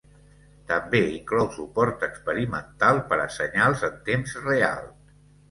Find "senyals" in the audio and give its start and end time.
3.37-3.85